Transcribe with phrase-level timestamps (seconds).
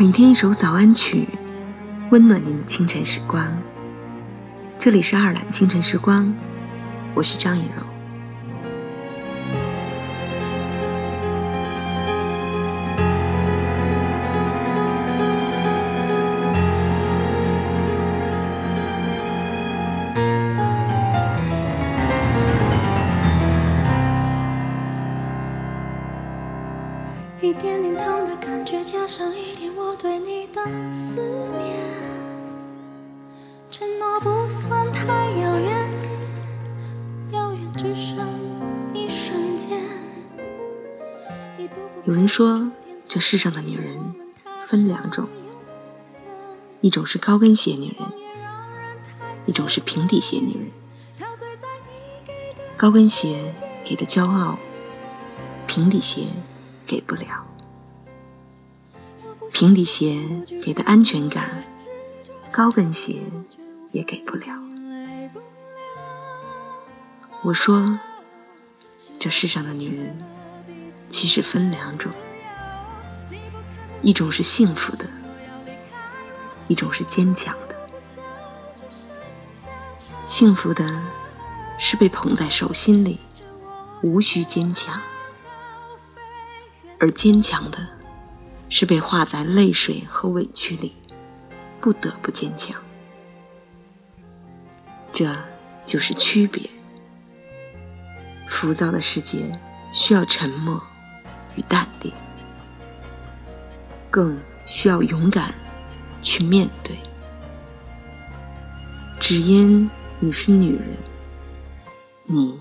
[0.00, 1.28] 每天一首早安曲，
[2.08, 3.52] 温暖你们清晨时光。
[4.78, 6.34] 这里是爱尔兰清晨时光，
[7.12, 7.89] 我是张以柔。
[27.42, 30.62] 一点点痛的感觉，加上一点我对你的
[30.92, 31.22] 思
[31.56, 31.74] 念，
[33.70, 35.06] 承诺不算太
[35.40, 35.94] 遥远，
[37.32, 38.18] 遥远只剩
[38.92, 39.80] 一瞬间。
[42.04, 42.70] 有人说，
[43.08, 44.14] 这世上的女人
[44.66, 45.26] 分两种，
[46.82, 48.06] 一种是高跟鞋女人，
[49.46, 50.70] 一种是平底鞋女人。
[52.76, 54.58] 高跟鞋给的骄傲，
[55.66, 56.26] 平底鞋。
[56.90, 57.46] 给不了，
[59.52, 60.18] 平底鞋
[60.60, 61.62] 给的安全感，
[62.50, 63.20] 高跟鞋
[63.92, 64.60] 也给不了。
[67.44, 68.00] 我说，
[69.20, 70.18] 这世上的女人
[71.08, 72.10] 其实分两种，
[74.02, 75.08] 一种是幸福的，
[76.66, 77.76] 一种是坚强的。
[80.26, 81.04] 幸福的
[81.78, 83.20] 是被捧在手心里，
[84.02, 85.00] 无需坚强。
[87.00, 87.78] 而坚强的，
[88.68, 90.92] 是被化在泪水和委屈里，
[91.80, 92.80] 不得不坚强。
[95.10, 95.34] 这
[95.86, 96.68] 就是区别。
[98.46, 99.50] 浮躁的世界
[99.92, 100.82] 需要沉默
[101.56, 102.12] 与淡定，
[104.10, 105.54] 更需要勇敢
[106.20, 106.98] 去面对。
[109.18, 109.88] 只因
[110.18, 110.96] 你是女人，
[112.26, 112.60] 你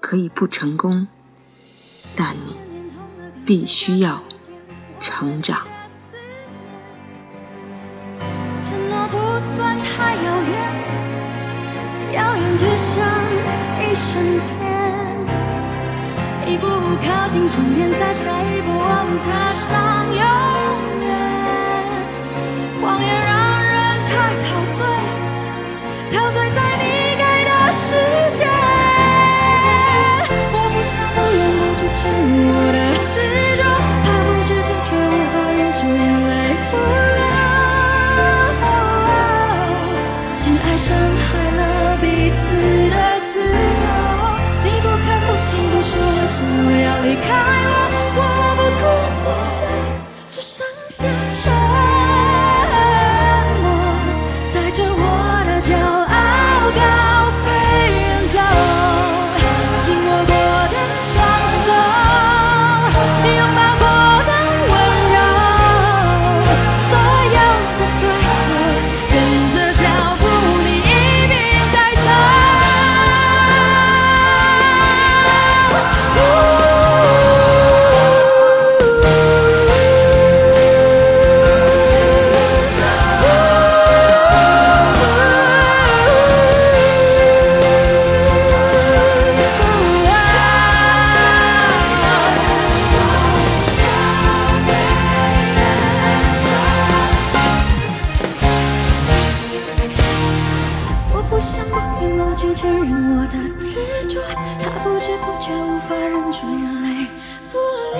[0.00, 1.08] 可以不成功，
[2.14, 2.65] 但你。
[3.46, 4.20] 必须要
[4.98, 5.58] 成长。
[8.60, 10.52] 承诺不算太遥远，
[12.12, 13.04] 遥远只剩
[13.80, 14.52] 一瞬间。
[16.48, 19.70] 一步步靠近终点，再下一步我们踏上
[20.12, 20.65] 永
[46.42, 47.26] 不要离开
[47.66, 47.70] 我，
[48.16, 48.20] 我
[48.56, 48.82] 不哭
[49.24, 50.15] 不笑。
[102.36, 104.20] 去承认我的执着，
[104.62, 107.08] 他不知不觉无法忍住眼泪，
[107.50, 107.56] 不
[107.94, 107.98] 流。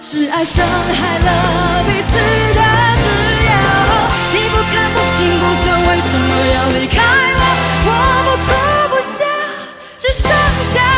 [0.00, 2.18] 只爱伤害了彼此
[2.52, 2.60] 的
[2.98, 3.06] 自
[3.46, 3.52] 由，
[4.32, 6.96] 你不看不听不说，为什么要离开
[7.38, 7.40] 我？
[7.86, 7.90] 我
[8.26, 8.48] 不哭
[8.96, 9.24] 不笑，
[10.00, 10.28] 只剩
[10.74, 10.95] 下。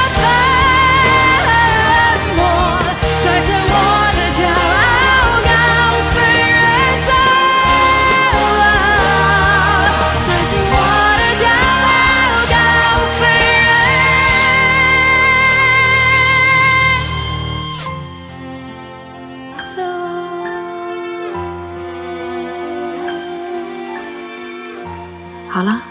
[25.58, 25.82] 好了，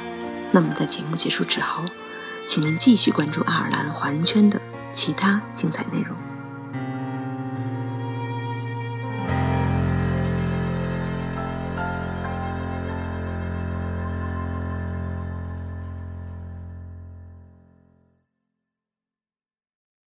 [0.53, 1.83] 那么在节目结束之后，
[2.47, 4.61] 请您继续关注爱尔兰华人圈的
[4.93, 6.16] 其他精彩内容。